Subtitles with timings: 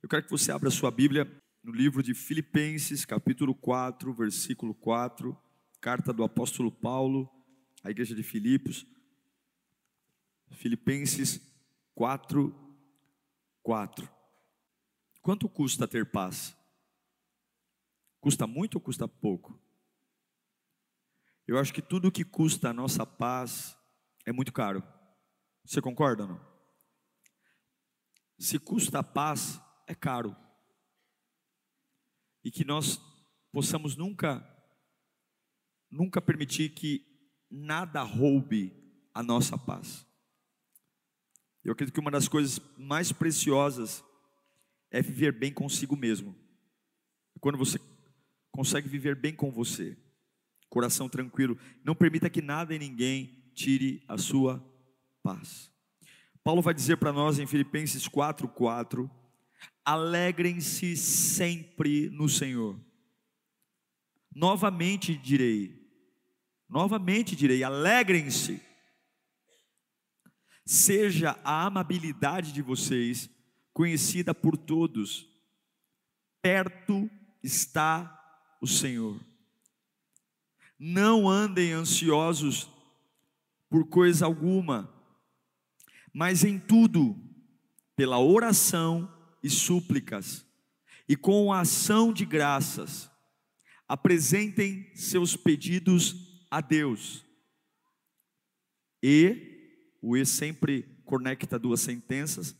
[0.00, 1.26] Eu quero que você abra sua Bíblia
[1.62, 5.36] no livro de Filipenses, capítulo 4, versículo 4,
[5.80, 7.28] carta do apóstolo Paulo
[7.82, 8.86] à igreja de Filipos.
[10.52, 11.40] Filipenses
[11.96, 12.54] 4,
[13.60, 14.08] 4.
[15.20, 16.56] Quanto custa ter paz?
[18.20, 19.60] Custa muito ou custa pouco?
[21.44, 23.76] Eu acho que tudo que custa a nossa paz
[24.24, 24.80] é muito caro.
[25.64, 26.48] Você concorda ou não?
[28.38, 30.36] Se custa a paz, é caro.
[32.44, 33.00] E que nós
[33.50, 34.46] possamos nunca,
[35.90, 37.04] nunca permitir que
[37.50, 38.72] nada roube
[39.12, 40.06] a nossa paz.
[41.64, 44.04] Eu acredito que uma das coisas mais preciosas
[44.90, 46.36] é viver bem consigo mesmo.
[47.40, 47.80] Quando você
[48.50, 49.96] consegue viver bem com você,
[50.68, 54.64] coração tranquilo, não permita que nada e ninguém tire a sua
[55.22, 55.72] paz.
[56.44, 59.10] Paulo vai dizer para nós em Filipenses 4:4
[59.84, 62.78] alegrem-se sempre no Senhor.
[64.34, 65.74] Novamente direi,
[66.68, 68.60] novamente direi, alegrem-se.
[70.64, 73.30] Seja a amabilidade de vocês
[73.72, 75.26] conhecida por todos,
[76.42, 77.08] perto
[77.42, 78.14] está
[78.60, 79.18] o Senhor.
[80.78, 82.70] Não andem ansiosos
[83.70, 84.92] por coisa alguma,
[86.12, 87.16] mas em tudo,
[87.96, 90.46] pela oração e súplicas,
[91.08, 93.10] e com a ação de graças,
[93.86, 97.24] apresentem seus pedidos a Deus.
[99.02, 102.54] E, o E sempre conecta duas sentenças,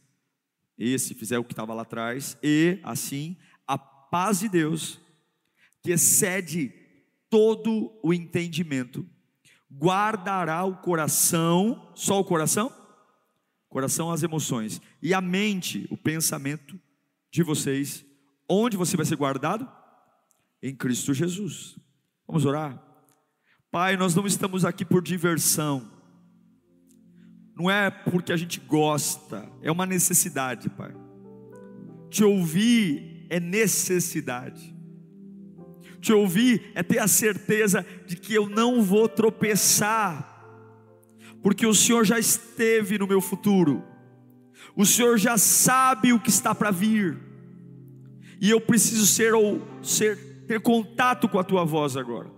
[0.79, 3.37] e se fizer o que estava lá atrás, e assim,
[3.67, 5.01] a paz de Deus,
[5.83, 6.73] que excede
[7.29, 9.07] todo o entendimento,
[9.71, 12.73] guardará o coração, só o coração?
[13.69, 16.79] Coração as emoções e a mente, o pensamento
[17.31, 18.05] de vocês.
[18.49, 19.69] Onde você vai ser guardado?
[20.63, 21.79] Em Cristo Jesus.
[22.27, 22.83] Vamos orar?
[23.71, 25.91] Pai, nós não estamos aqui por diversão.
[27.55, 30.95] Não é porque a gente gosta, é uma necessidade, Pai.
[32.09, 34.75] Te ouvir é necessidade.
[36.01, 40.38] Te ouvir é ter a certeza de que eu não vou tropeçar
[41.43, 43.85] porque o Senhor já esteve no meu futuro,
[44.77, 47.19] o Senhor já sabe o que está para vir,
[48.41, 52.31] e eu preciso ser ou ser ter contato com a tua voz agora.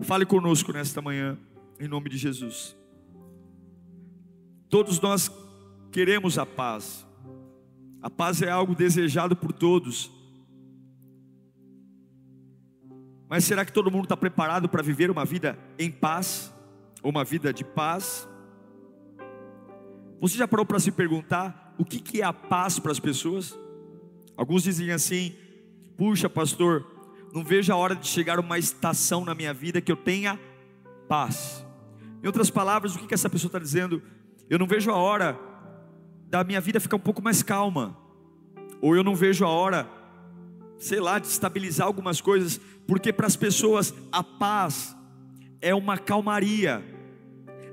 [0.00, 1.38] Fale conosco nesta manhã,
[1.78, 2.74] em nome de Jesus.
[4.70, 5.30] Todos nós
[5.92, 7.06] queremos a paz.
[8.00, 10.10] A paz é algo desejado por todos.
[13.28, 16.52] Mas será que todo mundo está preparado para viver uma vida em paz?
[17.02, 18.28] Uma vida de paz.
[20.20, 23.58] Você já parou para se perguntar o que, que é a paz para as pessoas?
[24.36, 25.34] Alguns dizem assim:
[25.96, 26.86] puxa, pastor,
[27.32, 30.38] não vejo a hora de chegar uma estação na minha vida que eu tenha
[31.08, 31.64] paz.
[32.22, 34.02] Em outras palavras, o que, que essa pessoa está dizendo?
[34.48, 35.38] Eu não vejo a hora
[36.28, 37.96] da minha vida ficar um pouco mais calma,
[38.80, 39.88] ou eu não vejo a hora,
[40.78, 44.95] sei lá, de estabilizar algumas coisas, porque para as pessoas a paz
[45.66, 46.80] é uma calmaria,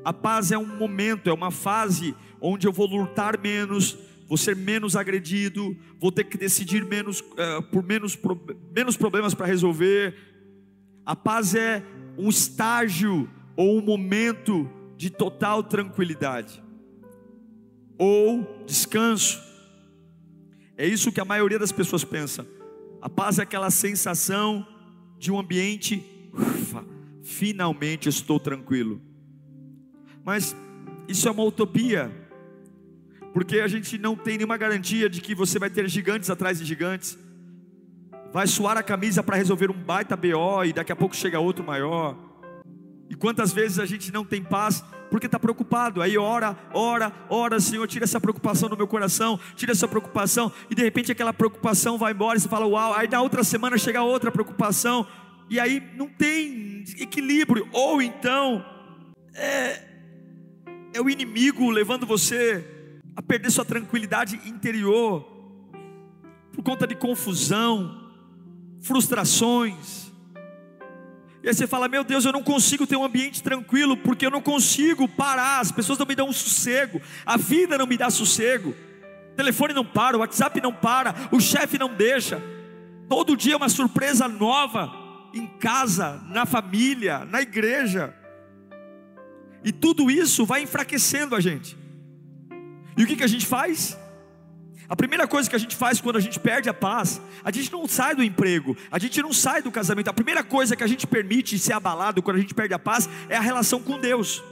[0.04, 3.96] a paz é um momento, é uma fase onde eu vou lutar menos,
[4.28, 8.18] vou ser menos agredido, vou ter que decidir menos uh, por menos,
[8.76, 10.16] menos problemas para resolver.
[11.06, 11.84] A paz é
[12.18, 14.68] um estágio ou um momento
[14.98, 16.64] de total tranquilidade
[17.96, 19.40] ou descanso.
[20.76, 22.44] É isso que a maioria das pessoas pensa.
[23.00, 24.66] A paz é aquela sensação
[25.20, 26.04] de um ambiente,
[26.34, 26.93] ufa,
[27.24, 29.02] finalmente estou tranquilo.
[30.24, 30.56] Mas
[31.08, 32.12] isso é uma utopia,
[33.34, 36.66] porque a gente não tem nenhuma garantia de que você vai ter gigantes atrás de
[36.66, 37.18] gigantes,
[38.32, 41.64] vai suar a camisa para resolver um baita BO e daqui a pouco chega outro
[41.64, 42.18] maior.
[43.10, 47.60] E quantas vezes a gente não tem paz porque está preocupado, aí ora, ora, ora,
[47.60, 52.00] Senhor, tira essa preocupação do meu coração, tira essa preocupação, e de repente aquela preocupação
[52.00, 55.06] vai embora, e você fala, uau, aí na outra semana chega outra preocupação,
[55.54, 58.66] e aí não tem equilíbrio, ou então,
[59.36, 59.84] é,
[60.96, 62.66] é o inimigo levando você
[63.16, 65.32] a perder sua tranquilidade interior.
[66.54, 68.12] por conta de confusão,
[68.82, 70.12] frustrações.
[71.44, 74.32] E aí você fala: Meu Deus, eu não consigo ter um ambiente tranquilo, porque eu
[74.32, 78.10] não consigo parar, as pessoas não me dão um sossego, a vida não me dá
[78.10, 78.72] sossego,
[79.34, 82.42] o telefone não para, o WhatsApp não para, o chefe não deixa,
[83.08, 85.03] todo dia uma surpresa nova,
[85.34, 88.14] em casa, na família, na igreja,
[89.64, 91.78] e tudo isso vai enfraquecendo a gente.
[92.98, 93.98] E o que, que a gente faz?
[94.88, 97.72] A primeira coisa que a gente faz quando a gente perde a paz, a gente
[97.72, 100.10] não sai do emprego, a gente não sai do casamento.
[100.10, 103.10] A primeira coisa que a gente permite ser abalado quando a gente perde a paz
[103.30, 104.44] é a relação com Deus.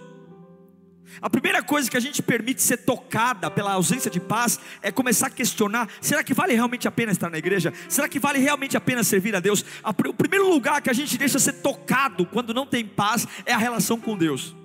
[1.19, 5.27] A primeira coisa que a gente permite ser tocada pela ausência de paz é começar
[5.27, 7.73] a questionar: será que vale realmente a pena estar na igreja?
[7.89, 9.65] Será que vale realmente a pena servir a Deus?
[9.83, 13.57] O primeiro lugar que a gente deixa ser tocado quando não tem paz é a
[13.57, 14.55] relação com Deus.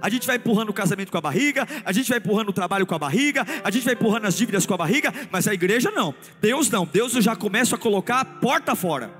[0.00, 2.86] A gente vai empurrando o casamento com a barriga, a gente vai empurrando o trabalho
[2.86, 5.90] com a barriga, a gente vai empurrando as dívidas com a barriga, mas a igreja
[5.90, 6.14] não.
[6.40, 6.86] Deus não.
[6.86, 9.10] Deus eu já começa a colocar a porta fora.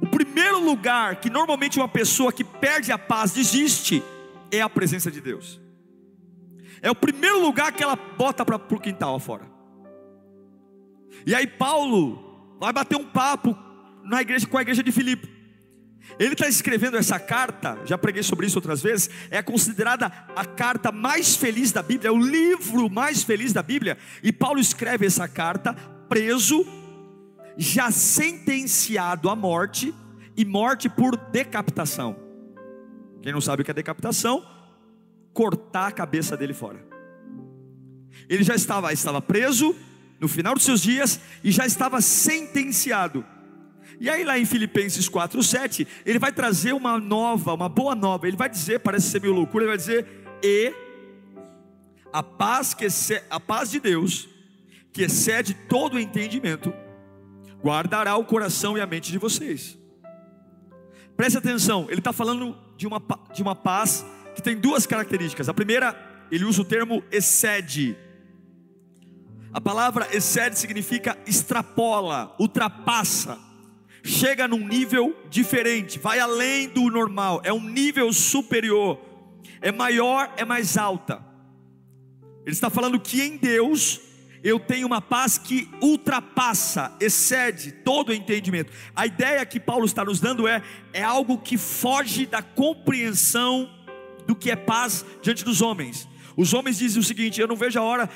[0.00, 4.02] O primeiro lugar que normalmente uma pessoa que perde a paz desiste
[4.56, 5.60] é a presença de Deus.
[6.82, 9.50] É o primeiro lugar que ela bota para o quintal afora.
[11.26, 13.56] E aí Paulo vai bater um papo
[14.04, 15.32] na igreja com a igreja de Filipe.
[16.18, 20.06] Ele está escrevendo essa carta, já preguei sobre isso outras vezes, é considerada
[20.36, 23.96] a carta mais feliz da Bíblia, é o livro mais feliz da Bíblia.
[24.22, 25.72] E Paulo escreve essa carta
[26.08, 26.66] preso,
[27.56, 29.94] já sentenciado à morte,
[30.36, 32.23] e morte por decapitação.
[33.24, 34.46] Quem não sabe o que é decapitação?
[35.32, 36.86] Cortar a cabeça dele fora.
[38.28, 39.74] Ele já estava, estava preso
[40.20, 43.24] no final dos seus dias e já estava sentenciado
[44.00, 48.26] e aí lá em Filipenses 4:7, ele vai trazer uma nova, uma boa nova.
[48.26, 50.06] Ele vai dizer, parece ser meio loucura, ele vai dizer:
[50.42, 50.74] "E
[52.12, 52.86] a paz que
[53.30, 54.28] a paz de Deus,
[54.92, 56.72] que excede todo o entendimento,
[57.62, 59.78] guardará o coração e a mente de vocês."
[61.16, 63.02] Preste atenção, ele está falando de uma,
[63.32, 65.48] de uma paz que tem duas características.
[65.48, 65.96] A primeira,
[66.30, 67.96] ele usa o termo excede.
[69.52, 73.38] A palavra excede significa extrapola, ultrapassa
[74.04, 79.00] chega num nível diferente, vai além do normal, é um nível superior,
[79.62, 81.24] é maior, é mais alta.
[82.42, 83.98] Ele está falando que em Deus
[84.44, 88.70] eu tenho uma paz que ultrapassa, excede todo o entendimento.
[88.94, 90.62] A ideia que Paulo está nos dando é
[90.92, 93.70] é algo que foge da compreensão
[94.26, 96.06] do que é paz diante dos homens.
[96.36, 98.10] Os homens dizem o seguinte: eu não vejo a hora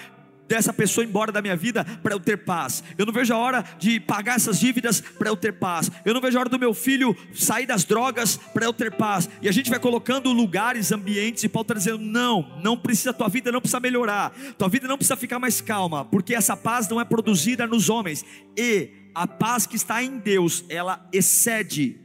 [0.49, 2.83] dessa pessoa embora da minha vida para eu ter paz.
[2.97, 5.91] Eu não vejo a hora de pagar essas dívidas para eu ter paz.
[6.05, 9.29] Eu não vejo a hora do meu filho sair das drogas para eu ter paz.
[9.43, 13.29] E a gente vai colocando lugares, ambientes, e Paulo está dizendo: não, não precisa, tua
[13.29, 17.01] vida não precisa melhorar, tua vida não precisa ficar mais calma, porque essa paz não
[17.01, 18.25] é produzida nos homens.
[18.57, 22.01] E a paz que está em Deus, ela excede,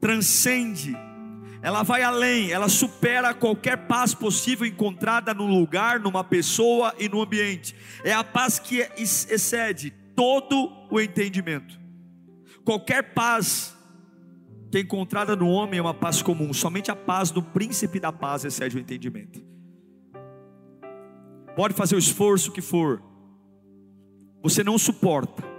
[0.00, 0.96] transcende
[1.62, 7.20] ela vai além, ela supera qualquer paz possível encontrada num lugar, numa pessoa e no
[7.20, 7.74] ambiente.
[8.02, 11.78] É a paz que excede todo o entendimento.
[12.64, 13.76] Qualquer paz
[14.70, 18.12] que é encontrada no homem é uma paz comum, somente a paz do príncipe da
[18.12, 19.42] paz excede o entendimento.
[21.56, 23.02] Pode fazer o esforço que for,
[24.42, 25.49] você não suporta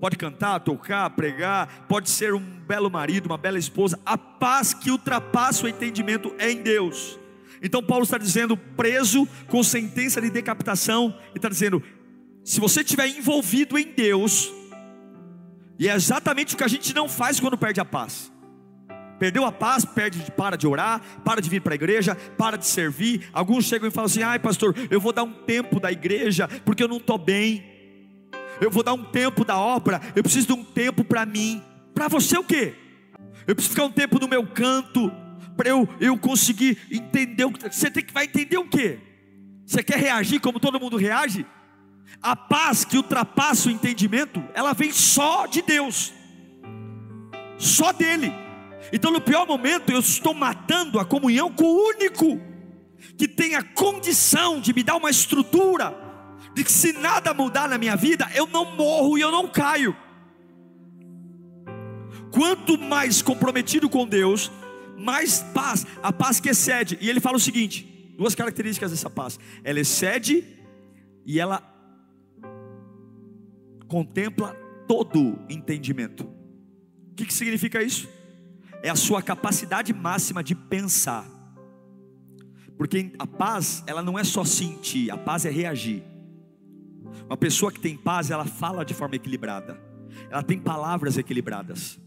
[0.00, 4.00] pode cantar, tocar, pregar, pode ser um belo marido, uma bela esposa.
[4.04, 7.18] A paz que ultrapassa o entendimento é em Deus.
[7.62, 11.82] Então Paulo está dizendo, preso com sentença de decapitação, e está dizendo:
[12.42, 14.50] se você estiver envolvido em Deus,
[15.78, 18.32] e é exatamente o que a gente não faz quando perde a paz.
[19.18, 22.64] Perdeu a paz, perde, para de orar, para de vir para a igreja, para de
[22.66, 23.28] servir.
[23.34, 26.82] Alguns chegam e falam assim: ai, pastor, eu vou dar um tempo da igreja porque
[26.82, 27.69] eu não estou bem
[28.60, 31.62] eu vou dar um tempo da obra, eu preciso de um tempo para mim.
[31.94, 32.74] Para você o quê?
[33.46, 35.10] Eu preciso ficar um tempo no meu canto,
[35.56, 37.68] para eu, eu conseguir entender o que.
[37.68, 38.98] Você tem que vai entender o quê?
[39.66, 41.46] Você quer reagir como todo mundo reage?
[42.22, 46.12] A paz que ultrapassa o entendimento, ela vem só de Deus,
[47.56, 48.32] só dele.
[48.92, 52.40] Então, no pior momento, eu estou matando a comunhão com o único
[53.16, 55.94] que tem a condição de me dar uma estrutura,
[56.54, 59.96] de que se nada mudar na minha vida, eu não morro e eu não caio.
[62.32, 64.50] Quanto mais comprometido com Deus,
[64.96, 66.98] mais paz, a paz que excede.
[67.00, 70.44] E ele fala o seguinte: duas características dessa paz: ela excede
[71.24, 71.62] e ela
[73.88, 74.54] contempla
[74.86, 76.24] todo entendimento.
[77.10, 78.08] O que, que significa isso?
[78.82, 81.28] É a sua capacidade máxima de pensar.
[82.78, 86.02] Porque a paz, ela não é só sentir, a paz é reagir.
[87.26, 89.80] Uma pessoa que tem paz, ela fala de forma equilibrada.
[90.30, 91.98] Ela tem palavras equilibradas.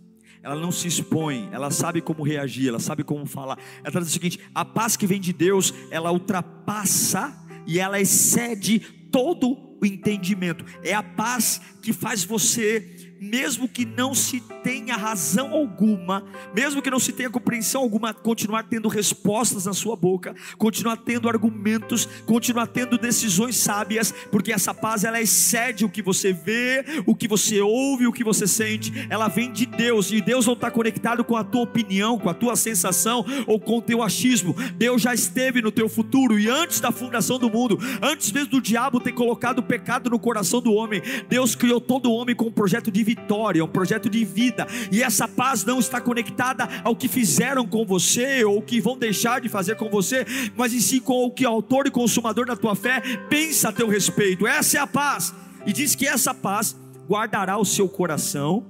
[0.42, 3.58] Ela não se expõe, ela sabe como reagir, ela sabe como falar.
[3.82, 7.34] Ela traz o seguinte: a paz que vem de Deus, ela ultrapassa
[7.66, 10.66] e ela excede todo o entendimento.
[10.84, 16.90] É a paz que faz você mesmo que não se tenha razão alguma, mesmo que
[16.90, 22.68] não se tenha compreensão alguma, continuar tendo respostas na sua boca, continuar tendo argumentos, continuar
[22.68, 27.62] tendo decisões sábias, porque essa paz ela excede o que você vê, o que você
[27.62, 31.38] ouve, o que você sente, ela vem de Deus, e Deus não está conectado com
[31.38, 35.62] a tua opinião, com a tua sensação ou com o teu achismo, Deus já esteve
[35.62, 39.60] no teu futuro, e antes da fundação do mundo, antes mesmo do diabo ter colocado
[39.60, 43.64] o pecado no coração do homem, Deus criou todo homem com um projeto de vitória,
[43.64, 48.44] um projeto de vida, e essa paz não está conectada ao que fizeram com você
[48.44, 51.50] ou que vão deixar de fazer com você, mas em si com o que o
[51.50, 54.48] autor e consumador da tua fé pensa a teu respeito.
[54.48, 55.34] Essa é a paz,
[55.66, 56.76] e diz que essa paz
[57.08, 58.66] guardará o seu coração.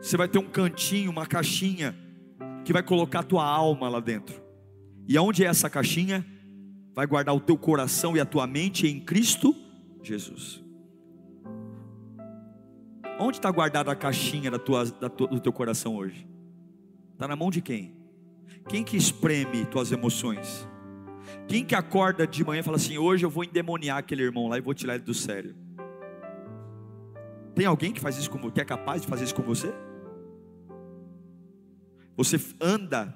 [0.00, 1.96] Você vai ter um cantinho, uma caixinha
[2.64, 4.40] que vai colocar a tua alma lá dentro.
[5.08, 6.24] E aonde é essa caixinha?
[6.94, 9.54] Vai guardar o teu coração e a tua mente em Cristo
[10.02, 10.67] Jesus.
[13.18, 16.28] Onde está guardada a caixinha da tua, da tua, do teu coração hoje?
[17.12, 17.96] Está na mão de quem?
[18.68, 20.68] Quem que espreme tuas emoções?
[21.48, 24.56] Quem que acorda de manhã e fala assim: hoje eu vou endemoniar aquele irmão lá
[24.56, 25.54] e vou tirar ele do sério?
[27.54, 29.72] Tem alguém que faz isso com que é capaz de fazer isso com você?
[32.16, 33.06] Você anda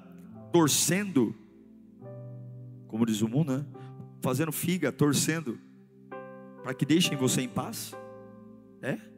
[0.51, 1.33] torcendo,
[2.87, 3.65] como diz o mundo, né?
[4.21, 5.59] fazendo figa, torcendo,
[6.61, 7.93] para que deixem você em paz?
[8.81, 9.12] É?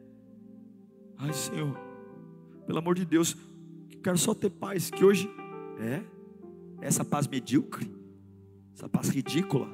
[1.18, 1.74] Ai, Senhor,
[2.66, 3.36] pelo amor de Deus,
[4.02, 4.90] quero só ter paz.
[4.90, 5.30] Que hoje
[5.78, 6.02] é
[6.80, 7.90] essa paz medíocre,
[8.74, 9.68] essa paz ridícula,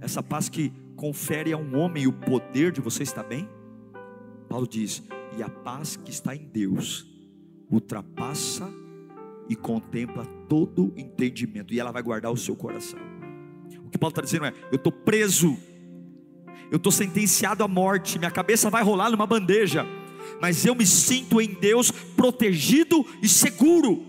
[0.00, 3.48] essa paz que confere a um homem o poder de você estar bem.
[4.48, 5.02] Paulo diz:
[5.36, 7.06] e a paz que está em Deus
[7.70, 8.68] ultrapassa
[9.48, 12.98] e contempla todo entendimento, e ela vai guardar o seu coração.
[13.84, 15.56] O que Paulo está dizendo é: eu estou preso,
[16.72, 19.86] eu estou sentenciado à morte, minha cabeça vai rolar numa bandeja
[20.40, 24.04] mas eu me sinto em Deus protegido e seguro.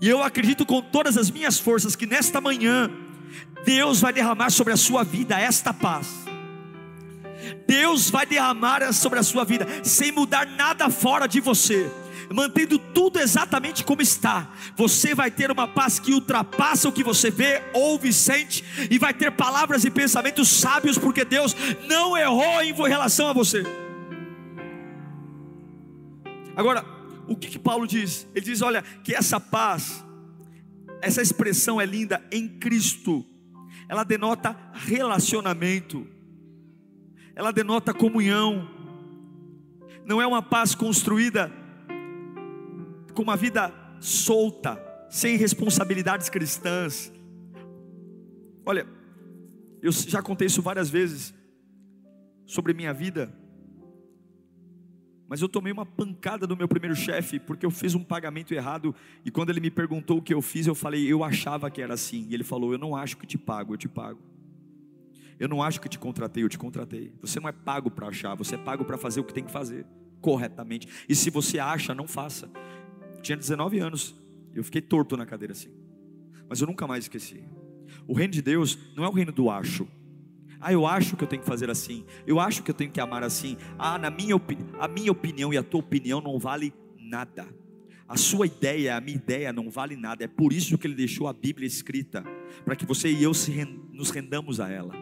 [0.00, 2.90] E eu acredito com todas as minhas forças que nesta manhã
[3.64, 6.08] Deus vai derramar sobre a sua vida esta paz.
[7.66, 11.90] Deus vai derramar sobre a sua vida sem mudar nada fora de você
[12.30, 17.30] mantendo tudo exatamente como está, você vai ter uma paz que ultrapassa o que você
[17.30, 21.56] vê, ouve, sente, e vai ter palavras e pensamentos sábios, porque Deus
[21.86, 23.64] não errou em relação a você.
[26.58, 26.84] Agora,
[27.28, 28.26] o que, que Paulo diz?
[28.34, 30.04] Ele diz: olha, que essa paz,
[31.00, 33.24] essa expressão é linda em Cristo,
[33.88, 36.04] ela denota relacionamento,
[37.36, 38.68] ela denota comunhão,
[40.04, 41.52] não é uma paz construída
[43.14, 47.12] com uma vida solta, sem responsabilidades cristãs.
[48.66, 48.84] Olha,
[49.80, 51.32] eu já contei isso várias vezes
[52.44, 53.32] sobre minha vida.
[55.28, 58.94] Mas eu tomei uma pancada do meu primeiro chefe, porque eu fiz um pagamento errado.
[59.24, 61.94] E quando ele me perguntou o que eu fiz, eu falei, eu achava que era
[61.94, 62.26] assim.
[62.30, 64.18] E ele falou, eu não acho que te pago, eu te pago.
[65.38, 67.12] Eu não acho que te contratei, eu te contratei.
[67.20, 69.52] Você não é pago para achar, você é pago para fazer o que tem que
[69.52, 69.84] fazer,
[70.20, 70.88] corretamente.
[71.06, 72.50] E se você acha, não faça.
[73.22, 74.14] Tinha 19 anos,
[74.54, 75.70] eu fiquei torto na cadeira assim.
[76.48, 77.44] Mas eu nunca mais esqueci.
[78.06, 79.86] O reino de Deus não é o reino do acho.
[80.60, 82.04] Ah, eu acho que eu tenho que fazer assim.
[82.26, 83.56] Eu acho que eu tenho que amar assim.
[83.78, 84.34] Ah, na minha
[84.78, 87.46] a minha opinião e a tua opinião não vale nada.
[88.08, 90.24] A sua ideia, a minha ideia não vale nada.
[90.24, 92.24] É por isso que ele deixou a Bíblia escrita,
[92.64, 93.32] para que você e eu
[93.92, 94.94] nos rendamos a ela.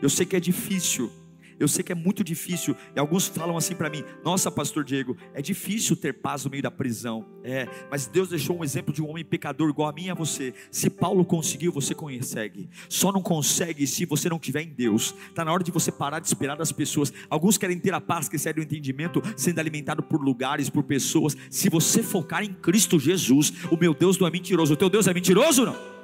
[0.00, 1.10] Eu sei que é difícil,
[1.58, 5.16] eu sei que é muito difícil, e alguns falam assim para mim: Nossa, Pastor Diego,
[5.34, 7.24] é difícil ter paz no meio da prisão.
[7.42, 10.14] É, mas Deus deixou um exemplo de um homem pecador igual a mim e a
[10.14, 10.52] você.
[10.70, 12.68] Se Paulo conseguiu, você consegue.
[12.88, 15.14] Só não consegue se você não tiver em Deus.
[15.28, 17.12] Está na hora de você parar de esperar das pessoas.
[17.30, 21.36] Alguns querem ter a paz que excede o entendimento, sendo alimentado por lugares, por pessoas.
[21.48, 24.74] Se você focar em Cristo Jesus, o meu Deus não é mentiroso.
[24.74, 25.96] O teu Deus é mentiroso, não?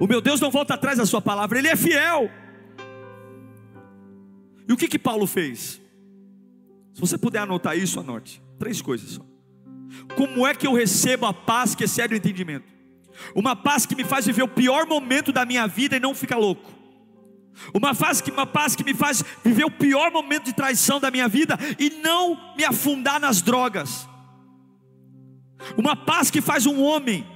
[0.00, 2.30] O meu Deus não volta atrás da sua palavra, ele é fiel.
[4.68, 5.80] E o que que Paulo fez?
[6.94, 8.42] Se você puder anotar isso, anote.
[8.58, 9.22] Três coisas só.
[10.16, 12.72] Como é que eu recebo a paz que excede o entendimento?
[13.34, 16.36] Uma paz que me faz viver o pior momento da minha vida e não ficar
[16.36, 16.70] louco.
[17.72, 21.10] Uma paz, que, uma paz que me faz viver o pior momento de traição da
[21.10, 24.08] minha vida e não me afundar nas drogas.
[25.76, 27.26] Uma paz que faz um homem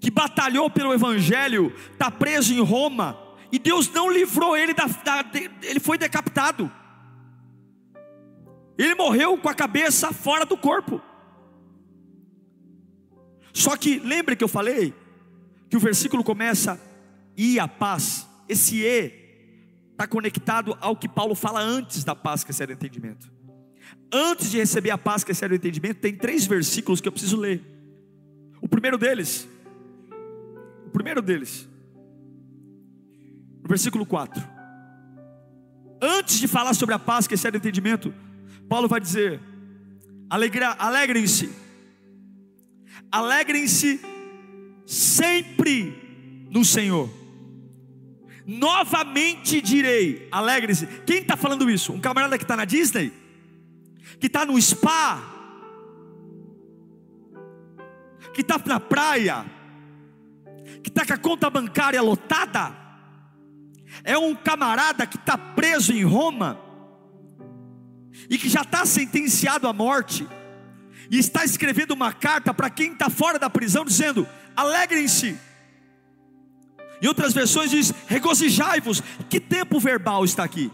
[0.00, 3.18] que batalhou pelo Evangelho, está preso em Roma,
[3.50, 5.24] e Deus não livrou ele da, da
[5.62, 6.70] ele foi decapitado.
[8.76, 11.00] Ele morreu com a cabeça fora do corpo.
[13.52, 14.94] Só que lembre que eu falei
[15.68, 16.80] que o versículo começa
[17.36, 18.26] e a paz.
[18.48, 19.12] Esse e
[19.90, 23.32] está conectado ao que Paulo fala antes da paz que excede o entendimento.
[24.12, 27.36] Antes de receber a paz que excede o entendimento, tem três versículos que eu preciso
[27.36, 27.62] ler.
[28.60, 29.48] O primeiro deles,
[30.86, 31.68] o primeiro deles,
[33.68, 34.42] versículo 4.
[36.00, 38.14] Antes de falar sobre a paz que excede o entendimento,
[38.68, 39.40] Paulo vai dizer:
[40.30, 41.52] alegrem-se,
[43.12, 44.00] alegrem-se
[44.86, 47.10] sempre no Senhor.
[48.46, 50.86] Novamente direi: alegrem-se.
[51.04, 51.92] Quem está falando isso?
[51.92, 53.12] Um camarada que está na Disney?
[54.18, 55.20] Que está no spa?
[58.32, 59.44] Que está na praia?
[60.82, 62.87] Que está com a conta bancária lotada?
[64.04, 66.68] É um camarada que está preso em Roma?
[68.28, 70.26] e que já está sentenciado à morte,
[71.10, 74.26] e está escrevendo uma carta para quem está fora da prisão, dizendo:
[74.56, 75.38] alegrem-se.
[77.00, 79.02] Em outras versões diz: regozijai-vos.
[79.30, 80.70] Que tempo verbal está aqui?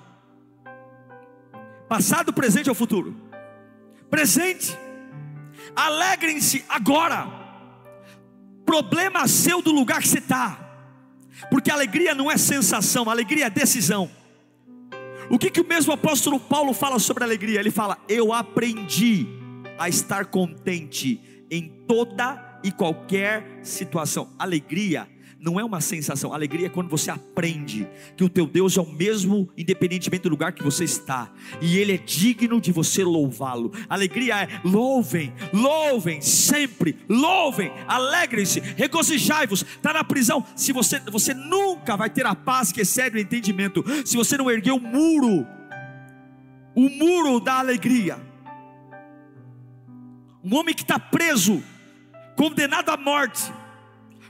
[1.89, 3.15] Passado, presente ou futuro?
[4.11, 4.77] Presente.
[5.77, 7.29] Alegrem-se agora.
[8.65, 10.59] Problema seu do lugar que você está.
[11.51, 14.11] Porque alegria não é sensação, alegria é decisão.
[15.31, 17.61] O que, que o mesmo apóstolo Paulo fala sobre alegria?
[17.61, 19.27] Ele fala: Eu aprendi
[19.79, 24.31] a estar contente em toda e qualquer situação.
[24.39, 25.09] Alegria
[25.45, 27.87] não é uma sensação, alegria é quando você aprende
[28.17, 31.93] que o teu Deus é o mesmo, independentemente do lugar que você está, e Ele
[31.93, 33.71] é digno de você louvá-lo.
[33.87, 39.63] Alegria é louvem, louvem sempre, louvem, alegrem-se, regozijai-vos.
[39.63, 43.85] Está na prisão, se você, você nunca vai ter a paz que excede o entendimento,
[44.07, 45.47] se você não erguer o muro,
[46.75, 48.19] o muro da alegria.
[50.43, 51.63] Um homem que está preso,
[52.35, 53.53] condenado à morte,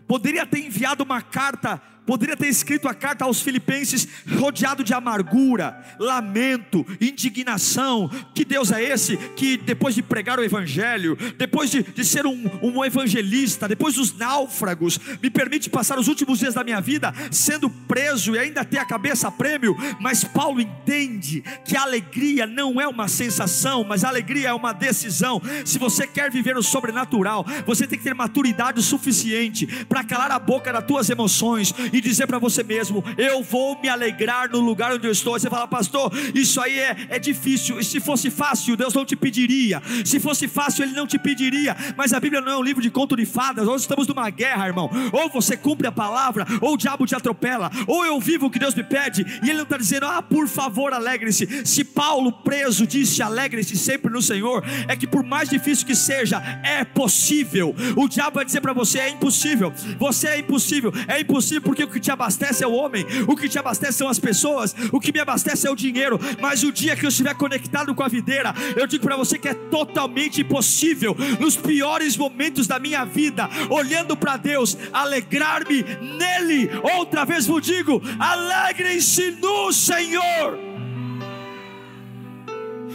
[0.06, 4.06] poderia ter enviado uma carta poderia ter escrito a carta aos Filipenses
[4.38, 8.10] rodeado de amargura, lamento, indignação.
[8.34, 12.50] Que Deus é esse que, depois de pregar o Evangelho, depois de, de ser um,
[12.62, 17.68] um evangelista, depois dos náufragos, me permite passar os últimos dias da minha vida sendo
[17.70, 19.76] preso e ainda ter a cabeça a prêmio?
[20.00, 24.72] Mas Paulo entende que a alegria não é uma sensação, mas a alegria é uma
[24.72, 25.40] decisão.
[25.64, 30.38] Se você quer viver o sobrenatural, você tem que ter maturidade suficiente para calar a
[30.38, 34.92] boca das tuas emoções e dizer para você mesmo: Eu vou me alegrar no lugar
[34.92, 35.38] onde eu estou.
[35.38, 37.78] você fala, pastor, isso aí é, é difícil.
[37.78, 39.80] E se fosse fácil, Deus não te pediria.
[40.04, 41.76] Se fosse fácil, Ele não te pediria.
[41.96, 43.66] Mas a Bíblia não é um livro de conto de fadas.
[43.66, 44.90] Nós estamos numa guerra, irmão.
[45.12, 47.70] Ou você cumpre a palavra, ou o diabo te atropela.
[47.86, 49.24] Ou eu vivo o que Deus me pede.
[49.42, 51.64] E Ele não está dizendo, ah, por favor, alegre-se.
[51.64, 56.38] Se Paulo preso disse alegre-se sempre no Senhor, é que por mais difícil que seja,
[56.62, 57.74] é possível.
[57.96, 59.72] O diabo vai dizer para você: é impossível.
[59.98, 60.92] Você é impossível.
[61.06, 64.08] É impossível porque o que te abastece é o homem, o que te abastece são
[64.08, 66.18] as pessoas, o que me abastece é o dinheiro.
[66.40, 69.48] Mas o dia que eu estiver conectado com a videira, eu digo para você que
[69.48, 76.70] é totalmente impossível, nos piores momentos da minha vida, olhando para Deus, alegrar-me nele.
[76.96, 80.73] Outra vez vos digo: alegrem-se no Senhor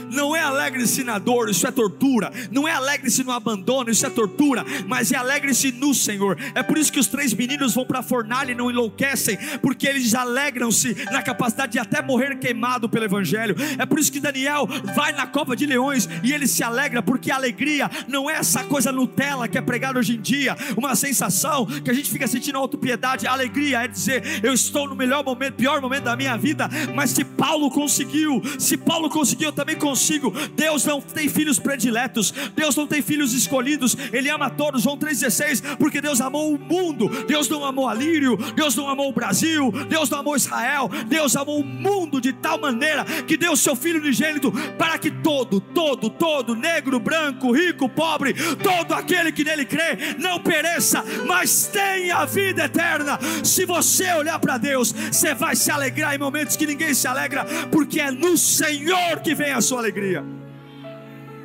[0.10, 2.32] não é alegre-se na dor, isso é tortura.
[2.52, 4.66] Não é alegre-se no abandono, isso é tortura.
[4.88, 6.38] Mas é alegre-se no Senhor.
[6.56, 9.88] É por isso que os três meninos vão para a fornalha e não enlouquecem, porque
[9.88, 13.56] eles alegram-se na capacidade de até morrer queimado pelo Evangelho.
[13.78, 17.32] É por isso que Daniel vai na cova de leões e ele se alegra, porque
[17.32, 21.66] a alegria não é essa coisa Nutella que é pregada hoje em dia, uma sensação
[21.66, 23.28] que a gente fica sentindo autopiedade.
[23.28, 27.12] A alegria é dizer, eu estou no melhor momento, pior momento da minha vida, mas
[27.12, 30.32] se Paulo conseguiu, se Paulo conseguiu, eu também consigo consigo.
[30.56, 34.84] Deus não tem filhos prediletos, Deus não tem filhos escolhidos, Ele ama todos.
[34.84, 39.10] João 3,16, porque Deus amou o mundo, Deus não amou a Lírio, Deus não amou
[39.10, 43.56] o Brasil, Deus não amou Israel, Deus amou o mundo de tal maneira que deu
[43.56, 49.44] seu Filho unigênito para que todo, todo, todo, negro, branco, rico, pobre, todo aquele que
[49.44, 53.20] nele crê, não pereça, mas tenha vida eterna.
[53.44, 57.46] Se você olhar para Deus, você vai se alegrar em momentos que ninguém se alegra,
[57.72, 60.24] porque é no Senhor que vem a sua alegria alegria.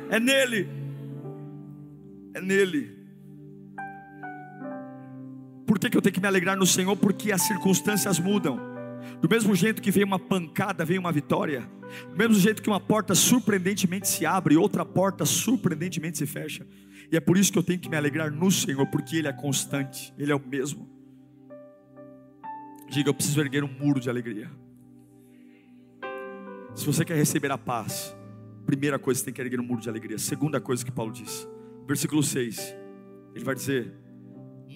[0.09, 0.69] É nele.
[2.33, 2.95] É nele.
[5.65, 6.95] Por que, que eu tenho que me alegrar no Senhor?
[6.95, 8.59] Porque as circunstâncias mudam.
[9.19, 11.67] Do mesmo jeito que vem uma pancada, vem uma vitória.
[12.11, 16.65] Do mesmo jeito que uma porta surpreendentemente se abre, outra porta surpreendentemente se fecha.
[17.11, 19.33] E é por isso que eu tenho que me alegrar no Senhor, porque Ele é
[19.33, 20.87] constante, Ele é o mesmo.
[22.89, 24.49] Diga, eu preciso erguer um muro de alegria.
[26.75, 28.14] Se você quer receber a paz,
[28.65, 30.17] primeira coisa você tem que erguer um muro de alegria.
[30.17, 31.47] Segunda coisa que Paulo diz,
[31.87, 32.75] versículo 6,
[33.33, 33.93] ele vai dizer: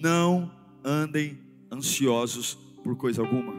[0.00, 0.50] Não
[0.84, 1.38] andem
[1.70, 3.54] ansiosos por coisa alguma.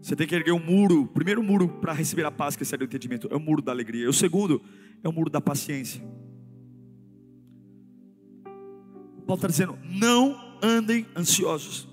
[0.00, 1.06] Você tem que erguer um muro.
[1.06, 4.08] Primeiro muro para receber a paz, que é o entendimento, é o muro da alegria.
[4.08, 4.60] O segundo
[5.02, 6.02] é o muro da paciência.
[9.26, 11.88] Paulo está dizendo: não andem ansiosos,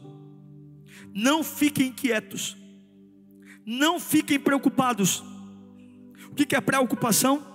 [1.14, 2.58] não fiquem inquietos,
[3.66, 5.24] não fiquem preocupados.
[6.40, 7.46] O que é preocupação?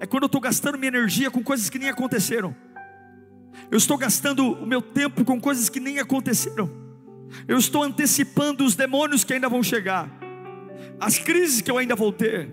[0.00, 2.56] É quando eu estou gastando minha energia com coisas que nem aconteceram.
[3.70, 6.70] Eu estou gastando o meu tempo com coisas que nem aconteceram.
[7.46, 10.08] Eu estou antecipando os demônios que ainda vão chegar,
[10.98, 12.50] as crises que eu ainda vou ter.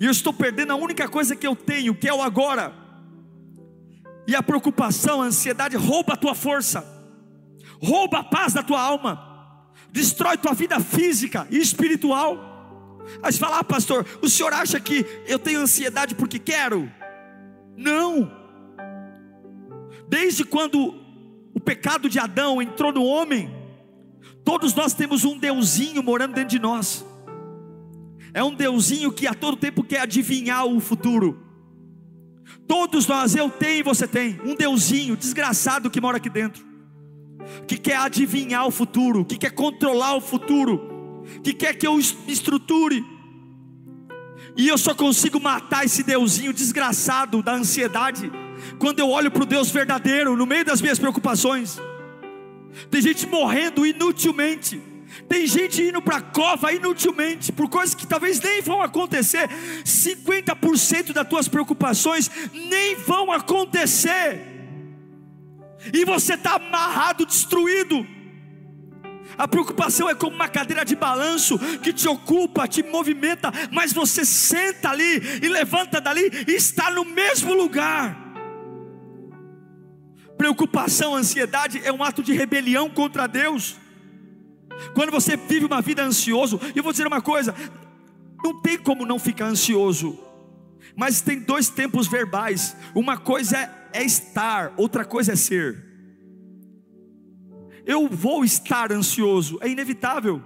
[0.00, 2.74] E eu estou perdendo a única coisa que eu tenho, que é o agora.
[4.26, 6.84] E a preocupação, a ansiedade rouba a tua força,
[7.80, 12.47] rouba a paz da tua alma, destrói tua vida física e espiritual.
[13.22, 16.90] Aí você fala, ah, pastor, o senhor acha que eu tenho ansiedade porque quero?
[17.76, 18.30] Não.
[20.08, 20.94] Desde quando
[21.54, 23.50] o pecado de Adão entrou no homem,
[24.44, 27.04] todos nós temos um deusinho morando dentro de nós.
[28.32, 31.44] É um deusinho que a todo tempo quer adivinhar o futuro.
[32.66, 36.64] Todos nós, eu tenho e você tem, um deusinho desgraçado que mora aqui dentro,
[37.66, 40.87] que quer adivinhar o futuro, que quer controlar o futuro,
[41.42, 43.04] que quer que eu me estruture.
[44.56, 48.30] E eu só consigo matar esse deusinho desgraçado da ansiedade
[48.78, 51.80] quando eu olho para o Deus verdadeiro no meio das minhas preocupações.
[52.90, 54.80] Tem gente morrendo inutilmente.
[55.28, 59.48] Tem gente indo para a cova inutilmente, por coisas que talvez nem vão acontecer.
[59.84, 64.40] 50% das tuas preocupações nem vão acontecer.
[65.92, 68.06] E você está amarrado, destruído.
[69.38, 74.24] A preocupação é como uma cadeira de balanço que te ocupa, te movimenta, mas você
[74.24, 78.18] senta ali e levanta dali e está no mesmo lugar.
[80.36, 83.76] Preocupação, ansiedade é um ato de rebelião contra Deus.
[84.92, 87.54] Quando você vive uma vida ansioso, eu vou dizer uma coisa:
[88.42, 90.18] não tem como não ficar ansioso,
[90.96, 93.56] mas tem dois tempos verbais: uma coisa
[93.92, 95.87] é estar, outra coisa é ser.
[97.88, 100.42] Eu vou estar ansioso, é inevitável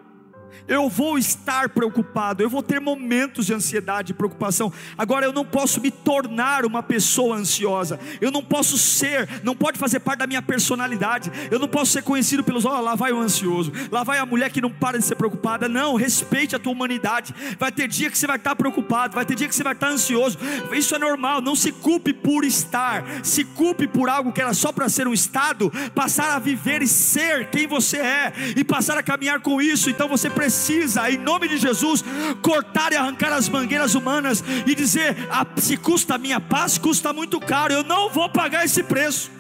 [0.69, 4.73] eu vou estar preocupado, eu vou ter momentos de ansiedade e preocupação.
[4.97, 7.99] Agora eu não posso me tornar uma pessoa ansiosa.
[8.21, 11.31] Eu não posso ser, não pode fazer parte da minha personalidade.
[11.51, 14.51] Eu não posso ser conhecido pelos, olha lá vai o ansioso, lá vai a mulher
[14.51, 15.69] que não para de ser preocupada.
[15.69, 17.35] Não, respeite a tua humanidade.
[17.59, 19.89] Vai ter dia que você vai estar preocupado, vai ter dia que você vai estar
[19.89, 20.39] ansioso.
[20.73, 23.05] Isso é normal, não se culpe por estar.
[23.23, 26.87] Se culpe por algo que era só para ser um estado, passar a viver e
[26.87, 29.91] ser quem você é e passar a caminhar com isso.
[29.91, 32.03] Então você precisa precisa, em nome de Jesus,
[32.43, 37.13] cortar e arrancar as mangueiras humanas e dizer: ah, se custa a minha paz, custa
[37.13, 39.31] muito caro, eu não vou pagar esse preço.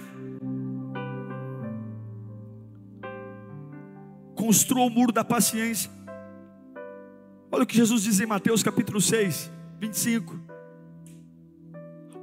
[4.37, 5.91] Construa o muro da paciência.
[7.51, 10.41] Olha o que Jesus diz em Mateus capítulo 6, 25.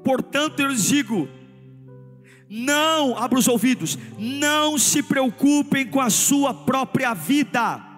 [0.06, 1.28] Portanto, eu lhes digo:
[2.50, 7.89] não, abra os ouvidos, não se preocupem com a sua própria vida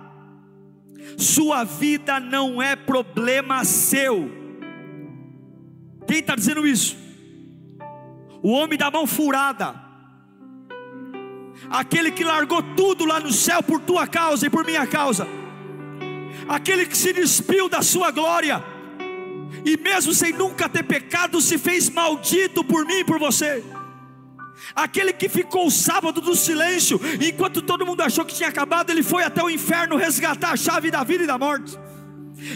[1.18, 4.30] sua vida não é problema seu.
[6.08, 6.98] Quem está dizendo isso?
[8.42, 9.76] O homem da mão furada,
[11.70, 15.28] aquele que largou tudo lá no céu por tua causa e por minha causa,
[16.48, 18.64] aquele que se despiu da sua glória,
[19.64, 23.64] e mesmo sem nunca ter pecado, se fez maldito por mim e por você
[24.76, 29.04] aquele que ficou o sábado do silêncio, enquanto todo mundo achou que tinha acabado, ele
[29.04, 31.78] foi até o inferno resgatar a chave da vida e da morte.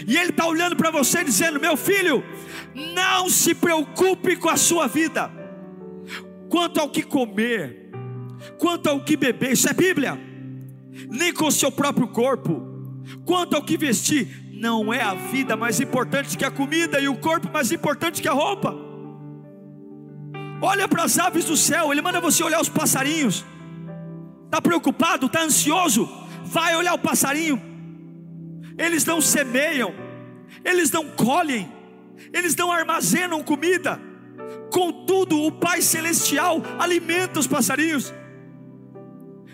[0.06, 2.24] E ele está olhando para você dizendo: Meu filho,
[2.74, 5.30] não se preocupe com a sua vida,
[6.48, 7.90] quanto ao que comer,
[8.58, 10.18] quanto ao que beber, isso é Bíblia,
[11.08, 12.62] nem com o seu próprio corpo,
[13.24, 17.16] quanto ao que vestir, não é a vida mais importante que a comida e o
[17.16, 18.85] corpo mais importante que a roupa.
[20.60, 23.44] Olha para as aves do céu, ele manda você olhar os passarinhos.
[24.46, 26.08] Está preocupado, está ansioso?
[26.44, 27.60] Vai olhar o passarinho.
[28.78, 29.94] Eles não semeiam,
[30.64, 31.70] eles não colhem,
[32.32, 34.00] eles não armazenam comida.
[34.70, 38.12] Contudo, o Pai Celestial alimenta os passarinhos.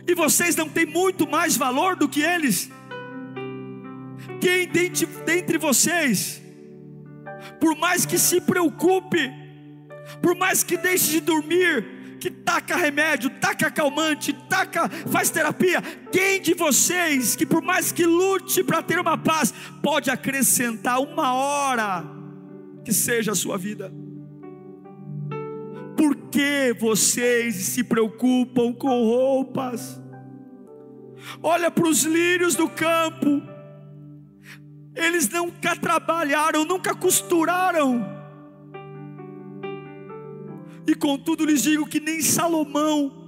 [0.07, 2.71] E vocês não têm muito mais valor do que eles.
[4.41, 4.69] Quem
[5.25, 6.43] dentre vocês,
[7.61, 9.42] por mais que se preocupe,
[10.21, 15.83] por mais que deixe de dormir, que taca remédio, taca calmante, taca, faz terapia.
[16.13, 21.35] Quem de vocês que por mais que lute para ter uma paz, pode acrescentar uma
[21.35, 22.05] hora
[22.85, 23.93] que seja a sua vida?
[25.97, 30.01] Por que vocês se preocupam com roupas?
[31.43, 33.43] Olha para os lírios do campo.
[34.95, 38.12] Eles nunca trabalharam, nunca costuraram
[40.87, 43.23] e contudo lhes digo que nem Salomão,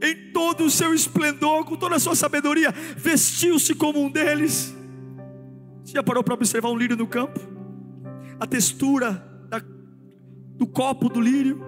[0.00, 4.74] em todo o seu esplendor, com toda a sua sabedoria, vestiu-se como um deles.
[5.84, 7.40] Você já parou para observar um lírio no campo?
[8.40, 9.12] A textura
[9.48, 9.62] da,
[10.56, 11.62] do copo do lírio,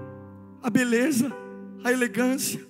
[0.62, 1.30] a beleza,
[1.84, 2.66] a elegância,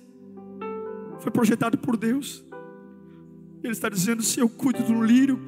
[1.19, 2.45] foi projetado por Deus.
[3.63, 5.39] Ele está dizendo: se eu cuido do lírio,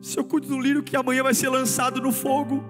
[0.00, 2.64] se eu cuido do lírio que amanhã vai ser lançado no fogo,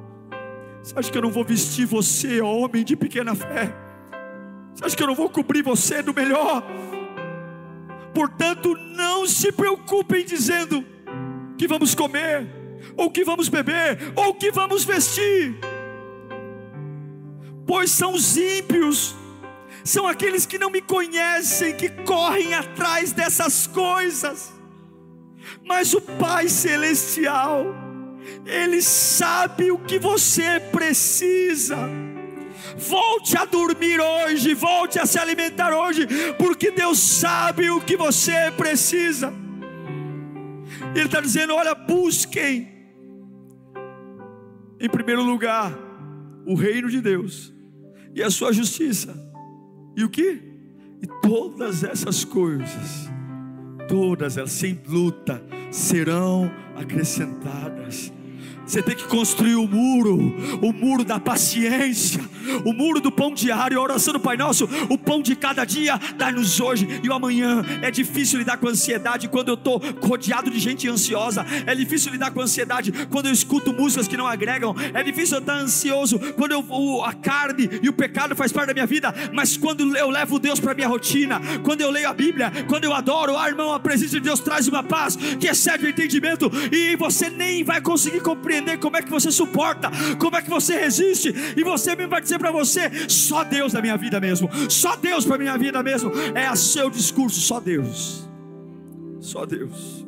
[0.88, 3.74] você acha que eu não vou vestir você, homem de pequena fé?
[4.74, 6.62] Você acha que eu não vou cobrir você do melhor?
[8.14, 10.82] Portanto, não se preocupem dizendo
[11.58, 12.48] que vamos comer,
[12.96, 15.58] ou que vamos beber, ou que vamos vestir,
[17.66, 19.14] pois são os ímpios,
[19.84, 24.54] são aqueles que não me conhecem, que correm atrás dessas coisas,
[25.66, 27.66] mas o Pai Celestial,
[28.44, 31.76] ele sabe o que você precisa.
[32.76, 36.06] Volte a dormir hoje, volte a se alimentar hoje,
[36.38, 39.32] porque Deus sabe o que você precisa.
[40.94, 42.68] Ele está dizendo: olha, busquem,
[44.80, 45.76] em primeiro lugar,
[46.46, 47.52] o reino de Deus
[48.14, 49.14] e a sua justiça,
[49.96, 50.42] e o que?
[51.02, 53.07] E todas essas coisas,
[53.88, 58.12] todas elas, sem luta, serão acrescentadas.
[58.68, 62.20] Você tem que construir o muro, o muro da paciência,
[62.66, 65.98] o muro do pão diário, a oração do Pai Nosso, o pão de cada dia,
[66.18, 67.64] dá-nos hoje e o amanhã.
[67.80, 72.30] É difícil lidar com ansiedade quando eu estou rodeado de gente ansiosa, é difícil lidar
[72.30, 76.52] com ansiedade quando eu escuto músicas que não agregam, é difícil eu estar ansioso quando
[76.52, 80.38] eu, a carne e o pecado faz parte da minha vida, mas quando eu levo
[80.38, 83.80] Deus para minha rotina, quando eu leio a Bíblia, quando eu adoro, ah irmão, a
[83.80, 88.20] presença de Deus traz uma paz que excede o entendimento e você nem vai conseguir
[88.20, 92.10] compreender entender como é que você suporta, como é que você resiste, e você mesmo
[92.10, 95.82] vai dizer para você: só Deus na minha vida mesmo, só Deus para minha vida
[95.82, 98.28] mesmo, é o seu discurso, só Deus,
[99.20, 100.06] só Deus.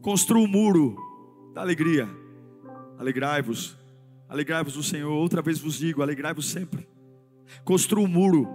[0.00, 0.96] Construa um muro
[1.54, 2.08] da alegria,
[2.98, 3.76] alegrai-vos,
[4.28, 6.88] alegrai-vos do Senhor, outra vez vos digo, alegrai-vos sempre.
[7.64, 8.48] Construa um muro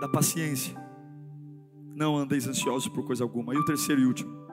[0.00, 0.74] da paciência.
[1.94, 3.54] Não andeis ansiosos por coisa alguma.
[3.54, 4.45] E o terceiro e último.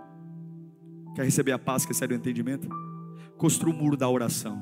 [1.15, 2.67] Quer receber a paz que excede o entendimento?
[3.37, 4.61] Construa o muro da oração.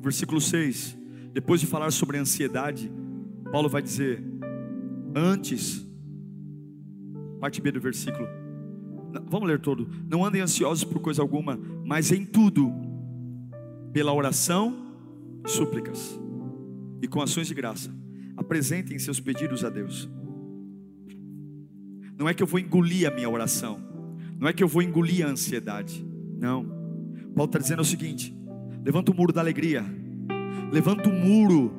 [0.00, 0.96] Versículo 6.
[1.32, 2.90] Depois de falar sobre a ansiedade,
[3.52, 4.24] Paulo vai dizer:
[5.14, 5.86] Antes,
[7.40, 8.26] parte B do versículo.
[9.26, 9.88] Vamos ler todo.
[10.08, 12.72] Não andem ansiosos por coisa alguma, mas em tudo,
[13.92, 14.94] pela oração,
[15.46, 16.18] súplicas
[17.02, 17.92] e com ações de graça,
[18.36, 20.08] apresentem seus pedidos a Deus.
[22.16, 23.89] Não é que eu vou engolir a minha oração,
[24.40, 26.02] não é que eu vou engolir a ansiedade.
[26.38, 26.64] Não.
[27.36, 28.34] Paulo está dizendo o seguinte:
[28.82, 29.84] levanta o muro da alegria,
[30.72, 31.70] levanta o muro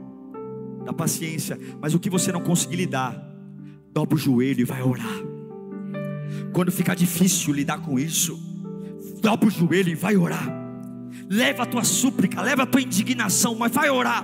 [0.85, 3.19] da paciência, mas o que você não conseguir lidar,
[3.91, 5.19] dobra o joelho e vai orar.
[6.53, 8.39] Quando ficar difícil lidar com isso,
[9.21, 10.61] dobra o joelho e vai orar.
[11.27, 14.23] Leva a tua súplica, leva a tua indignação, mas vai orar.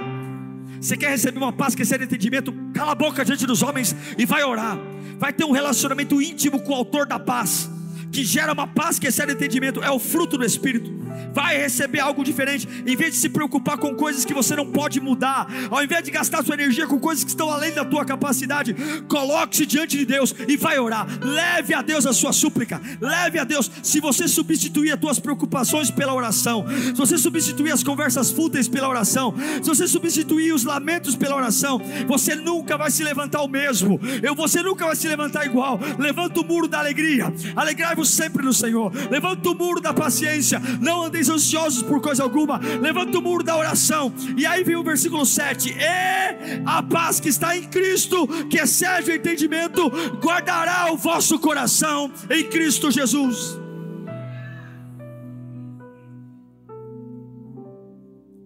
[0.79, 2.53] Você quer receber uma paz que excede entendimento?
[2.71, 4.77] Cala a boca diante dos homens e vai orar.
[5.17, 7.76] Vai ter um relacionamento íntimo com o autor da paz
[8.11, 12.23] que gera uma paz que excede entendimento, é o fruto do Espírito vai receber algo
[12.23, 12.67] diferente.
[12.85, 16.11] Em vez de se preocupar com coisas que você não pode mudar, ao invés de
[16.11, 18.75] gastar sua energia com coisas que estão além da tua capacidade,
[19.07, 21.07] coloque-se diante de Deus e vai orar.
[21.21, 22.81] Leve a Deus a sua súplica.
[22.99, 23.69] Leve a Deus.
[23.83, 28.87] Se você substituir as tuas preocupações pela oração, se você substituir as conversas fúteis pela
[28.87, 33.99] oração, se você substituir os lamentos pela oração, você nunca vai se levantar o mesmo.
[34.21, 35.79] Eu, você nunca vai se levantar igual.
[35.97, 37.33] Levanta o muro da alegria.
[37.55, 38.91] Alegrai-vos sempre no Senhor.
[39.09, 40.61] Levanta o muro da paciência.
[40.81, 44.13] Não andeis ansiosos por coisa alguma, levanta o muro da oração.
[44.37, 49.11] E aí vem o versículo 7: E a paz que está em Cristo, que excede
[49.11, 49.89] o entendimento,
[50.21, 53.59] guardará o vosso coração em Cristo Jesus.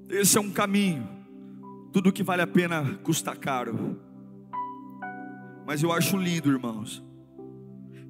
[0.10, 1.08] Esse é um caminho,
[1.94, 3.98] tudo que vale a pena custa caro.
[5.66, 7.02] Mas eu acho lindo, irmãos,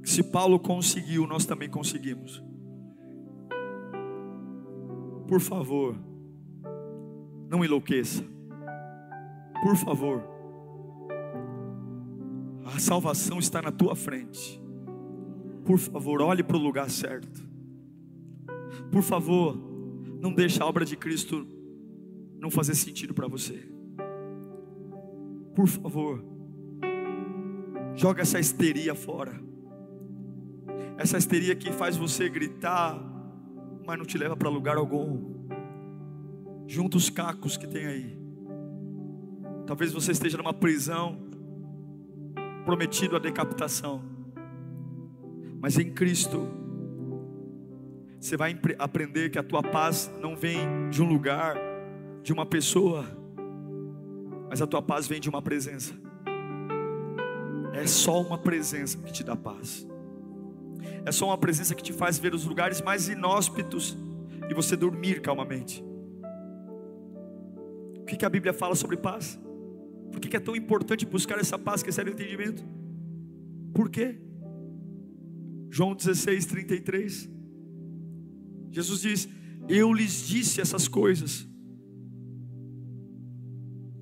[0.02, 2.42] que se Paulo conseguiu, nós também conseguimos
[5.32, 5.96] por favor,
[7.48, 8.22] não enlouqueça.
[9.64, 10.22] Por favor,
[12.66, 14.62] a salvação está na tua frente.
[15.64, 17.42] Por favor, olhe para o lugar certo.
[18.92, 19.58] Por favor,
[20.20, 21.48] não deixe a obra de Cristo
[22.38, 23.72] não fazer sentido para você.
[25.56, 26.22] Por favor,
[27.96, 29.42] joga essa histeria fora.
[30.98, 33.11] Essa histeria que faz você gritar,
[33.92, 35.20] mas não te leva para lugar algum.
[36.66, 38.18] Junta os cacos que tem aí.
[39.68, 41.20] Talvez você esteja numa prisão,
[42.64, 44.02] prometido a decapitação.
[45.60, 46.48] Mas em Cristo,
[48.18, 51.58] você vai aprender que a tua paz não vem de um lugar,
[52.24, 53.06] de uma pessoa,
[54.50, 55.94] mas a tua paz vem de uma presença.
[57.74, 59.86] É só uma presença que te dá paz.
[61.06, 63.98] É só uma presença que te faz ver os lugares mais inóspitos
[64.50, 65.84] e você dormir calmamente.
[67.98, 69.40] O que, que a Bíblia fala sobre paz?
[70.12, 72.64] Por que, que é tão importante buscar essa paz que é sério entendimento?
[73.74, 74.20] Por quê?
[75.70, 77.30] João 16, 33.
[78.70, 79.30] Jesus diz:
[79.70, 81.48] Eu lhes disse essas coisas.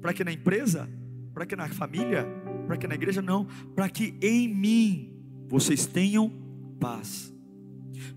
[0.01, 0.89] Para que na empresa?
[1.33, 2.25] Para que na família?
[2.65, 3.21] Para que na igreja?
[3.21, 3.45] Não.
[3.75, 5.13] Para que em mim
[5.47, 6.31] vocês tenham
[6.79, 7.33] paz.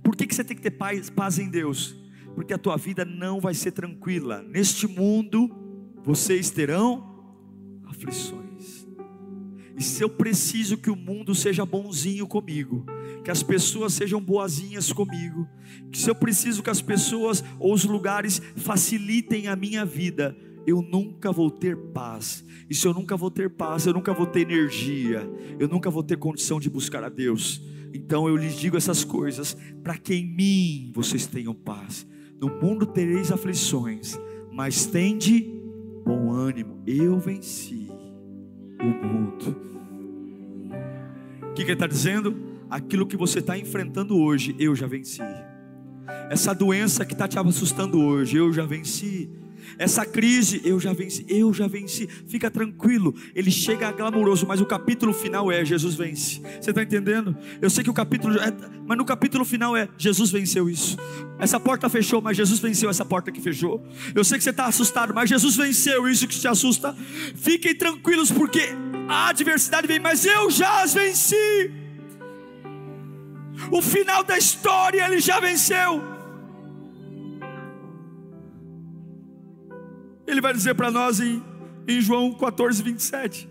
[0.03, 1.97] Por que, que você tem que ter paz, paz em Deus?
[2.35, 4.43] Porque a tua vida não vai ser tranquila.
[4.43, 5.51] Neste mundo,
[6.03, 7.13] vocês terão
[7.87, 8.87] aflições.
[9.77, 12.85] E se eu preciso que o mundo seja bonzinho comigo,
[13.25, 15.49] que as pessoas sejam boazinhas comigo,
[15.91, 20.83] que se eu preciso que as pessoas ou os lugares facilitem a minha vida, eu
[20.83, 22.45] nunca vou ter paz.
[22.69, 26.03] E se eu nunca vou ter paz, eu nunca vou ter energia, eu nunca vou
[26.03, 27.63] ter condição de buscar a Deus.
[27.93, 32.07] Então eu lhes digo essas coisas para que em mim vocês tenham paz.
[32.41, 34.19] No mundo tereis aflições,
[34.51, 35.49] mas tende
[36.05, 36.83] bom ânimo.
[36.87, 37.89] Eu venci
[38.81, 39.57] o mundo.
[41.43, 42.35] O que, que ele está dizendo?
[42.69, 45.21] Aquilo que você está enfrentando hoje, eu já venci.
[46.31, 49.31] Essa doença que está te assustando hoje, eu já venci.
[49.79, 52.09] Essa crise eu já venci, eu já venci.
[52.27, 56.41] Fica tranquilo, ele chega glamouroso, mas o capítulo final é Jesus vence.
[56.61, 57.37] Você está entendendo?
[57.61, 58.53] Eu sei que o capítulo, é,
[58.87, 60.97] mas no capítulo final é Jesus venceu isso.
[61.39, 63.85] Essa porta fechou, mas Jesus venceu essa porta que fechou.
[64.15, 66.95] Eu sei que você está assustado, mas Jesus venceu isso que te assusta.
[67.35, 68.69] Fiquem tranquilos, porque
[69.09, 71.71] a adversidade vem, mas eu já as venci.
[73.71, 76.12] O final da história ele já venceu.
[80.33, 81.43] Ele vai dizer para nós em,
[81.87, 83.47] em João 14, 27.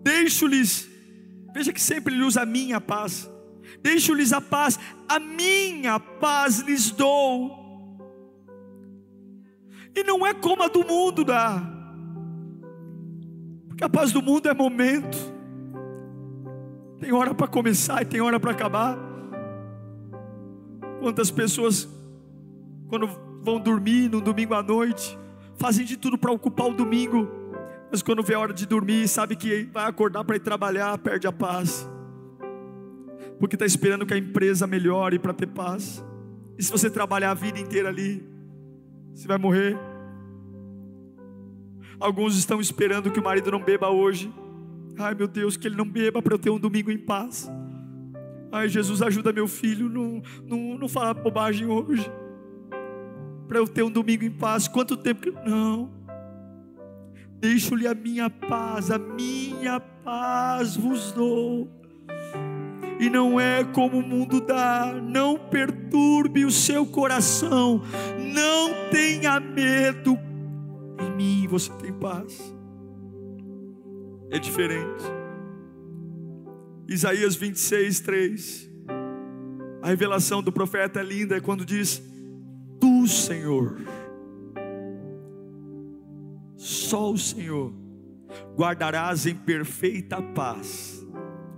[0.00, 0.88] Deixo-lhes,
[1.52, 3.28] veja que sempre ele usa a minha paz.
[3.82, 7.50] Deixo-lhes a paz, a minha paz lhes dou.
[9.92, 11.60] E não é como a do mundo dá,
[13.66, 15.18] porque a paz do mundo é momento,
[17.00, 18.96] tem hora para começar e tem hora para acabar.
[21.00, 21.88] Quantas pessoas,
[22.88, 25.16] quando vão dormir no domingo à noite,
[25.56, 27.28] fazem de tudo para ocupar o domingo,
[27.92, 31.28] mas quando vê a hora de dormir, sabe que vai acordar para ir trabalhar, perde
[31.28, 31.88] a paz,
[33.38, 36.04] porque está esperando que a empresa melhore para ter paz.
[36.58, 38.26] E se você trabalhar a vida inteira ali,
[39.14, 39.78] você vai morrer.
[42.00, 44.32] Alguns estão esperando que o marido não beba hoje.
[44.98, 47.48] Ai meu Deus, que ele não beba para eu ter um domingo em paz.
[48.50, 52.10] Ai Jesus, ajuda meu filho, não, não, não falar bobagem hoje
[53.46, 54.68] para eu ter um domingo em paz.
[54.68, 55.30] Quanto tempo que.
[55.30, 55.90] Não.
[57.38, 61.70] Deixo-lhe a minha paz, a minha paz vos dou.
[62.98, 67.82] E não é como o mundo dá, não perturbe o seu coração,
[68.34, 70.18] não tenha medo,
[70.98, 72.54] em mim você tem paz.
[74.30, 75.04] É diferente.
[76.88, 78.70] Isaías 26, 3.
[79.82, 82.02] A revelação do profeta é linda, é quando diz:
[83.06, 83.76] Tu, Senhor,
[86.56, 87.72] só o Senhor,
[88.56, 91.06] guardarás em perfeita paz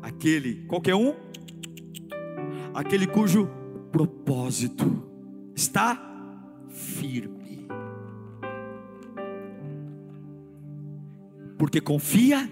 [0.02, 1.14] aquele, qualquer um,
[2.74, 3.48] aquele cujo
[3.90, 5.10] propósito
[5.56, 5.98] está
[6.68, 7.66] firme,
[11.56, 12.46] porque confia,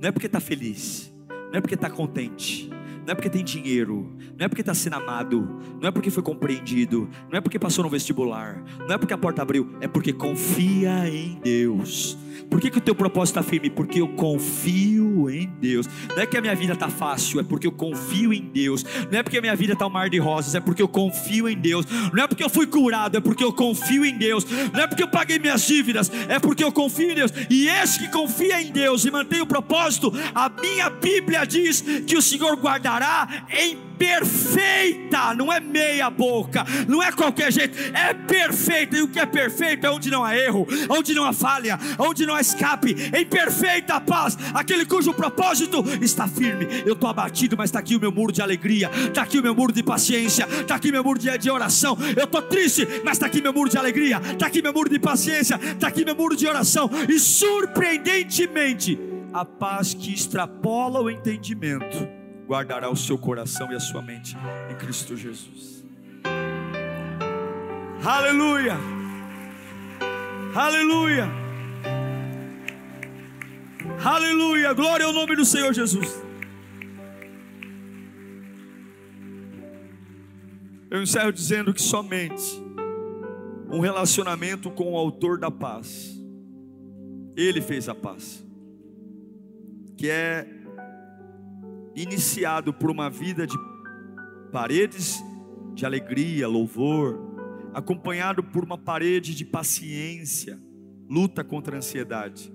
[0.00, 2.68] não é porque está feliz, não é porque está contente,
[3.06, 6.24] não é porque tem dinheiro, não é porque está sendo amado, não é porque foi
[6.24, 10.12] compreendido, não é porque passou no vestibular, não é porque a porta abriu, é porque
[10.12, 12.18] confia em Deus.
[12.50, 13.70] Por que, que o teu propósito está firme?
[13.70, 15.86] Porque eu confio em Deus.
[16.14, 18.84] Não é que a minha vida está fácil, é porque eu confio em Deus.
[19.10, 21.48] Não é porque a minha vida está um mar de rosas, é porque eu confio
[21.48, 21.86] em Deus.
[22.12, 24.46] Não é porque eu fui curado, é porque eu confio em Deus.
[24.72, 27.32] Não é porque eu paguei minhas dívidas, é porque eu confio em Deus.
[27.48, 32.16] E esse que confia em Deus e mantém o propósito, a minha Bíblia diz que
[32.16, 32.95] o Senhor guardará
[33.50, 38.96] em perfeita, não é meia boca, não é qualquer jeito, é perfeita.
[38.96, 42.26] E o que é perfeito é onde não há erro, onde não há falha, onde
[42.26, 46.66] não há escape, em perfeita paz, aquele cujo propósito está firme.
[46.84, 49.54] Eu estou abatido, mas está aqui o meu muro de alegria, está aqui o meu
[49.54, 51.96] muro de paciência, está aqui meu muro de, de oração.
[52.16, 54.98] Eu estou triste, mas está aqui meu muro de alegria, está aqui meu muro de
[54.98, 56.90] paciência, está aqui meu muro de oração.
[57.08, 58.98] E surpreendentemente,
[59.32, 64.36] a paz que extrapola o entendimento guardará o seu coração e a sua mente
[64.70, 65.84] em Cristo Jesus.
[68.04, 68.76] Aleluia!
[70.54, 71.28] Aleluia!
[74.04, 74.72] Aleluia!
[74.72, 76.22] Glória ao nome do Senhor Jesus.
[80.88, 82.64] Eu encerro dizendo que somente
[83.68, 86.16] um relacionamento com o Autor da paz,
[87.36, 88.44] Ele fez a paz,
[89.96, 90.55] que é
[91.96, 93.56] iniciado por uma vida de
[94.52, 95.24] paredes
[95.74, 97.18] de alegria, louvor,
[97.74, 100.58] acompanhado por uma parede de paciência,
[101.08, 102.52] luta contra a ansiedade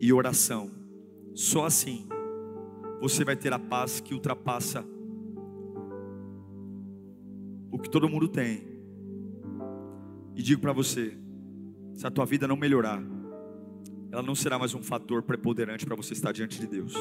[0.00, 0.70] e oração.
[1.34, 2.08] Só assim
[3.00, 4.84] você vai ter a paz que ultrapassa
[7.70, 8.64] o que todo mundo tem.
[10.34, 11.16] E digo para você,
[11.94, 13.02] se a tua vida não melhorar,
[14.10, 16.94] ela não será mais um fator preponderante para você estar diante de Deus.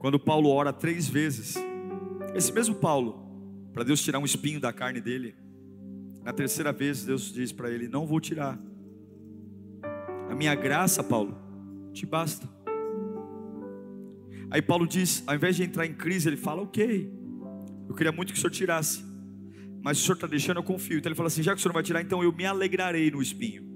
[0.00, 1.56] Quando Paulo ora três vezes,
[2.34, 3.22] esse mesmo Paulo,
[3.70, 5.34] para Deus tirar um espinho da carne dele,
[6.24, 8.58] na terceira vez Deus diz para ele: Não vou tirar,
[10.26, 11.36] a minha graça, Paulo,
[11.92, 12.48] te basta.
[14.50, 17.12] Aí Paulo diz, ao invés de entrar em crise, ele fala: Ok,
[17.86, 19.04] eu queria muito que o senhor tirasse,
[19.82, 20.96] mas o senhor está deixando, eu confio.
[20.96, 23.10] Então ele fala assim: Já que o senhor não vai tirar, então eu me alegrarei
[23.10, 23.68] no espinho.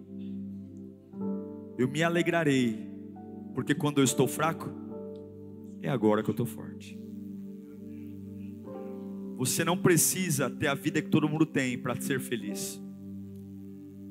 [1.76, 2.90] Eu me alegrarei,
[3.54, 4.83] porque quando eu estou fraco,
[5.84, 6.98] é agora que eu estou forte.
[9.36, 12.80] Você não precisa ter a vida que todo mundo tem para ser feliz.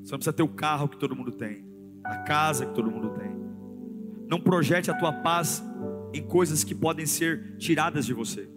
[0.02, 1.66] Você não precisa ter o carro que todo mundo tem,
[2.04, 3.34] a casa que todo mundo tem.
[4.28, 5.64] Não projete a tua paz
[6.12, 8.48] em coisas que podem ser tiradas de você.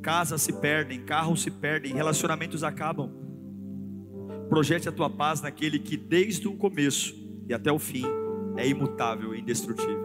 [0.00, 3.10] Casas se perdem, carros se perdem, relacionamentos acabam.
[4.48, 7.14] Projete a tua paz naquele que desde o começo
[7.48, 8.04] e até o fim
[8.56, 10.04] é imutável e indestrutível.